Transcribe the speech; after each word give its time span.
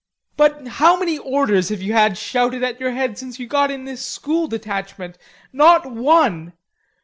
"But 0.35 0.67
how 0.67 0.97
many 0.97 1.19
orders 1.19 1.69
have 1.69 1.79
you 1.83 1.93
had 1.93 2.17
shouted 2.17 2.63
at 2.63 2.79
your 2.79 2.89
head 2.89 3.19
since 3.19 3.37
you 3.37 3.45
got 3.45 3.69
in 3.69 3.85
this 3.85 4.03
School 4.03 4.47
Detachment? 4.47 5.15
Not 5.53 5.85
one. 5.91 6.53